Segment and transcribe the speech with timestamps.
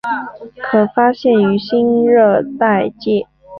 [0.63, 3.27] 可发现于新热带界。